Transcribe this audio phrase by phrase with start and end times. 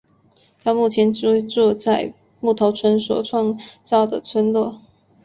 [0.63, 4.81] 他目前居住在木头村所创造的村落。